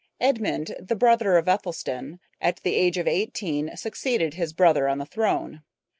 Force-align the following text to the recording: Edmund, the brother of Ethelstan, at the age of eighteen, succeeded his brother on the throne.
Edmund, 0.19 0.75
the 0.79 0.95
brother 0.95 1.37
of 1.37 1.45
Ethelstan, 1.47 2.17
at 2.41 2.59
the 2.63 2.73
age 2.73 2.97
of 2.97 3.07
eighteen, 3.07 3.77
succeeded 3.77 4.33
his 4.33 4.51
brother 4.51 4.87
on 4.87 4.97
the 4.97 5.05
throne. 5.05 5.61